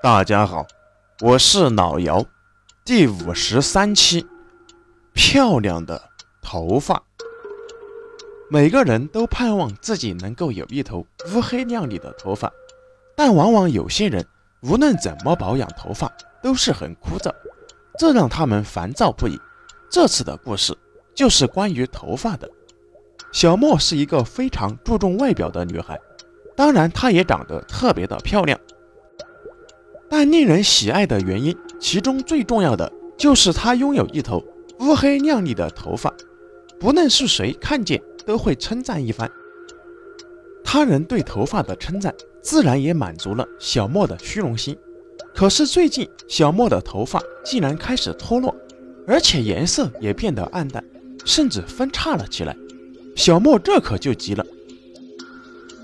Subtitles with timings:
[0.00, 0.64] 大家好，
[1.22, 2.24] 我是老姚，
[2.84, 4.24] 第五十三期，
[5.12, 6.00] 漂亮的
[6.40, 7.02] 头发。
[8.48, 12.48] 每个人都盼望自己能够有一头乌黑亮丽的头发，
[13.16, 14.24] 但往往有些人
[14.62, 16.08] 无论怎么保养头发
[16.40, 17.34] 都是很枯燥，
[17.98, 19.36] 这让他们烦躁不已。
[19.90, 20.78] 这次的故事
[21.12, 22.48] 就是关于头发的。
[23.32, 26.00] 小莫是一个非常注重外表的女孩，
[26.54, 28.56] 当然她也长得特别的漂亮。
[30.10, 34.42] 但令人喜爱的原因，其中最重要的就是他拥有一头
[34.80, 36.12] 乌黑亮丽的头发，
[36.78, 39.30] 不论是谁看见都会称赞一番。
[40.64, 44.76] 他人对头发的称赞，自然也满足了小莫的虚荣心。
[45.34, 48.54] 可是最近，小莫的头发竟然开始脱落，
[49.06, 50.84] 而且颜色也变得暗淡，
[51.24, 52.56] 甚至分叉了起来。
[53.14, 54.44] 小莫这可就急了，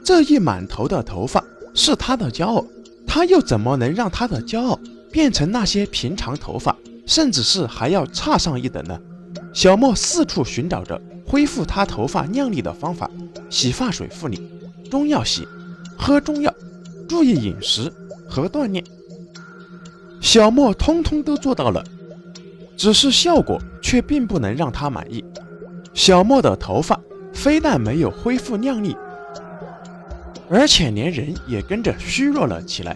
[0.05, 2.65] 这一满头的头发是他的骄傲。
[3.15, 4.77] 他又怎么能让他的骄傲
[5.13, 6.77] 变成那些平常头发，
[7.07, 8.98] 甚至是还要差上一等呢？
[9.53, 13.09] 小莫四处寻找着恢复他头发靓丽的方法：
[13.48, 14.51] 洗发水护理、
[14.91, 15.47] 中药洗、
[15.97, 16.53] 喝中药、
[17.09, 17.89] 注意饮食
[18.29, 18.83] 和锻炼。
[20.21, 21.84] 小莫通通都做到了，
[22.77, 25.25] 只是效果却并不能让他满意。
[25.95, 27.01] 小莫的头发
[27.33, 28.97] 非但没有恢复靓丽。
[30.51, 32.95] 而且连人也跟着虚弱了起来，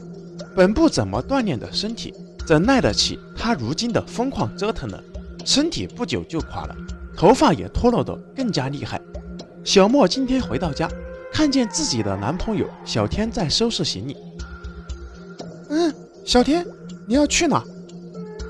[0.59, 2.13] 本不怎么锻炼的身体，
[2.45, 4.99] 怎耐得起他如今的疯狂折腾呢？
[5.45, 6.75] 身体不久就垮了，
[7.17, 9.01] 头发也脱落得更加厉害。
[9.63, 10.91] 小莫今天回到家，
[11.33, 14.17] 看见自己的男朋友小天在收拾行李。
[15.69, 16.67] 嗯，小天，
[17.07, 17.63] 你要去哪？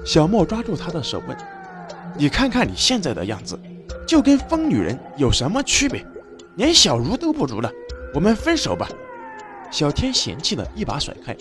[0.02, 1.36] 小莫抓住他的手问
[2.16, 3.60] ：“你看看你现在的样子，
[4.06, 6.02] 就跟疯女人有什么区别？
[6.56, 7.70] 连小茹都不如了。”
[8.14, 8.88] 我们分手吧，
[9.70, 11.36] 小天嫌弃的一把甩开。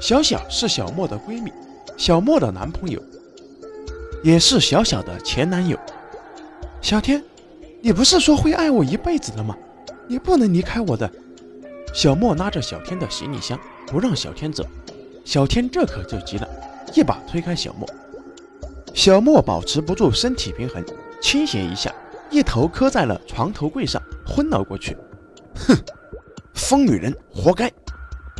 [0.00, 1.52] 小小是小莫的闺蜜，
[1.96, 3.02] 小莫的男朋友，
[4.22, 5.78] 也是小小的前男友。
[6.80, 7.22] 小天，
[7.80, 9.56] 你不是说会爱我一辈子的吗？
[10.06, 11.10] 你不能离开我的。
[11.92, 14.64] 小莫拉着小天的行李箱，不让小天走。
[15.24, 16.48] 小天这可就急了，
[16.94, 17.88] 一把推开小莫。
[18.94, 20.84] 小莫保持不住身体平衡，
[21.20, 21.92] 倾斜一下，
[22.30, 24.96] 一头磕在了床头柜上，昏了过去。
[25.54, 25.74] 哼！
[26.54, 27.72] 疯女人活该！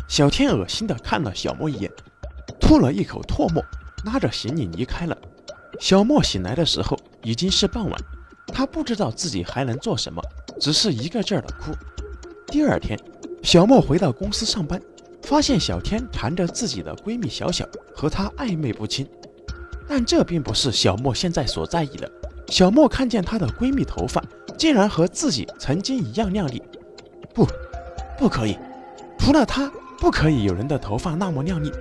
[0.07, 1.91] 小天恶心地看了小莫一眼，
[2.59, 3.63] 吐了一口唾沫，
[4.05, 5.17] 拉着行李离开了。
[5.79, 8.01] 小莫醒来的时候已经是傍晚，
[8.47, 10.21] 他不知道自己还能做什么，
[10.59, 11.71] 只是一个劲儿的哭。
[12.47, 12.97] 第二天，
[13.43, 14.81] 小莫回到公司上班，
[15.23, 19.05] 发现小天缠着自己的闺蜜小小和她暧昧不清。
[19.89, 22.09] 但这并不是小莫现在所在意的。
[22.47, 24.23] 小莫看见她的闺蜜头发
[24.57, 26.63] 竟然和自己曾经一样靓丽，
[27.33, 27.45] 不。
[28.17, 28.57] 不可以，
[29.19, 31.71] 除了她，不可以有人的头发那么靓丽。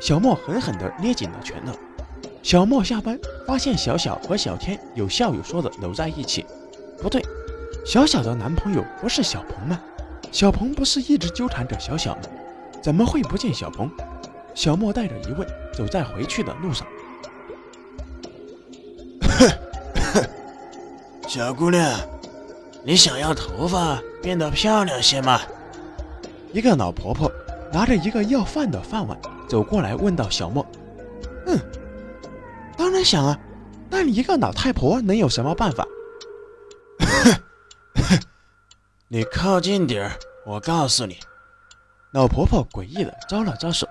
[0.00, 1.72] 小莫狠狠地捏紧了拳头。
[2.42, 6.44] 小莫下班发现小小和小天有笑有说的搂在一起。
[7.00, 7.24] 不对，
[7.84, 9.80] 小小的男朋友不是小鹏吗？
[10.32, 12.22] 小鹏不是一直纠缠着小小吗？
[12.82, 13.88] 怎么会不见小鹏？
[14.54, 16.86] 小莫带着疑问走在回去的路上。
[21.28, 22.00] 小姑娘，
[22.84, 25.40] 你想要头发变得漂亮些吗？
[26.52, 27.30] 一个老婆婆
[27.72, 29.18] 拿着一个要饭的饭碗
[29.48, 30.66] 走过来，问道：“小莫，
[31.46, 31.58] 嗯，
[32.76, 33.38] 当然想啊，
[33.88, 35.86] 但你一个老太婆能有什么办法？”
[39.08, 40.12] 你靠近点儿，
[40.46, 41.18] 我告诉你。
[42.12, 43.88] 老婆婆诡异的招了招手。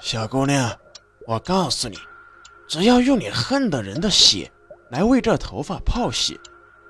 [0.00, 0.70] 小姑娘，
[1.26, 1.98] 我告诉你，
[2.68, 4.50] 只要用你恨的人的血
[4.90, 6.38] 来为这头发泡洗，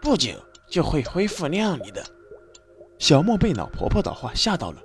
[0.03, 0.33] 不久
[0.69, 2.05] 就会恢复靓丽的。
[2.99, 4.83] 小莫被老婆婆的话吓到了，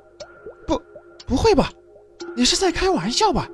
[1.31, 1.71] 不会吧？
[2.35, 3.49] 你是在开玩笑吧？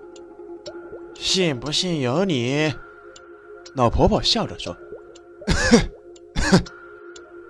[1.14, 2.74] 信不信由你。
[3.76, 4.76] 老婆婆笑着说
[5.46, 6.60] ：“哼，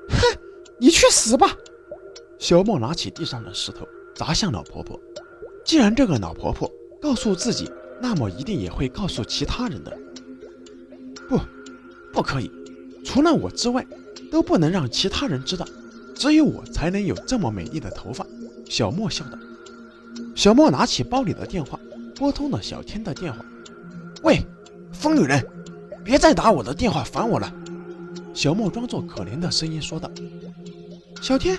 [0.09, 0.37] 哼，
[0.79, 1.55] 你去死吧！”
[2.37, 4.99] 小莫拿起地上的石头砸向老婆婆。
[5.63, 6.69] 既然这个老婆婆
[7.01, 7.71] 告诉自己，
[8.01, 9.97] 那么一定也会告诉其他人的。
[11.29, 11.39] 不，
[12.11, 12.51] 不可以，
[13.01, 13.87] 除了我之外，
[14.29, 15.65] 都不能让其他人知道。
[16.13, 18.27] 只有我才能有这么美丽的头发，
[18.67, 19.37] 小莫笑道。
[20.37, 21.79] 小莫拿起包里的电话，
[22.15, 23.43] 拨通了小天的电话。
[24.21, 24.39] 喂，
[24.93, 25.43] 疯女人，
[26.03, 27.51] 别再打我的电话烦我了。
[28.35, 30.07] 小莫装作可怜的声音说道。
[31.19, 31.57] 小天，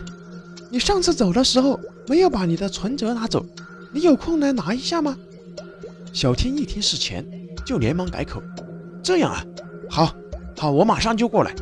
[0.71, 3.45] 你上次走的时候没有把你的存折拿走，
[3.93, 5.19] 你有空来拿一下吗？
[6.13, 7.27] 小天一听是钱，
[7.67, 8.41] 就连忙改口。
[9.03, 9.45] 这样啊，
[9.91, 10.15] 好，
[10.57, 11.53] 好，我马上就过来。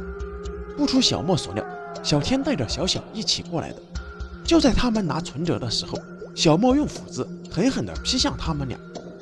[0.77, 1.65] 不出小莫所料。
[2.03, 3.77] 小天带着小小一起过来的。
[4.45, 5.99] 就在他们拿存折的时候，
[6.37, 8.79] 小莫用斧子狠狠地劈向他们俩。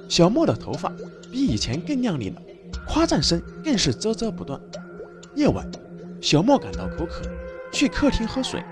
[0.08, 0.92] 小莫的头发
[1.30, 2.42] 比以前更亮丽了，
[2.88, 4.60] 夸赞声更是啧啧不断。
[5.36, 5.64] 夜晚，
[6.20, 7.22] 小莫感到口渴，
[7.72, 8.62] 去客厅喝水。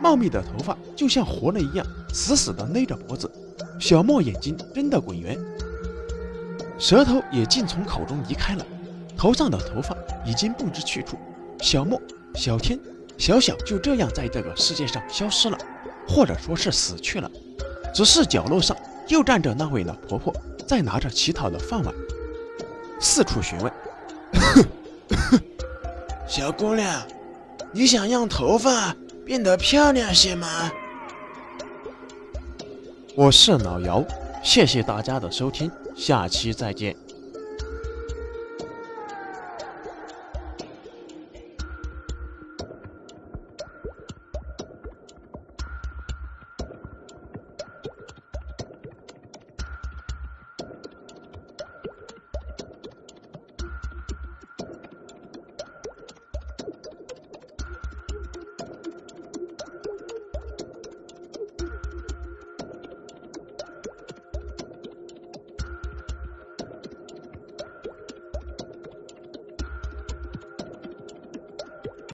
[0.00, 3.30] 茂密的头发就像活了一样，死死地勒着脖子。
[3.78, 5.38] 小莫眼睛睁得滚圆，
[6.78, 8.66] 舌头也竟从口中移开了，
[9.14, 9.94] 头上的头发
[10.24, 11.18] 已经不知去处。
[11.60, 12.00] 小莫、
[12.34, 12.80] 小天、
[13.18, 15.58] 小小就这样在这个世界上消失了，
[16.08, 17.30] 或者说是死去了。
[17.92, 18.76] 只是角落上
[19.08, 20.32] 又站着那位老婆婆，
[20.66, 21.94] 在拿着乞讨的饭碗，
[23.00, 23.72] 四处询问
[26.28, 27.02] ：“小姑娘，
[27.72, 28.94] 你想让头发
[29.24, 30.70] 变得漂亮些吗？”
[33.16, 34.04] 我是老姚，
[34.42, 36.94] 谢谢大家的收听，下期再见。